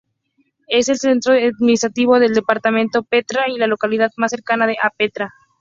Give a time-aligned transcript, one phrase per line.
[0.67, 5.29] Es el centro administrativo del departamento Petra y la localidad más cercana a Petra.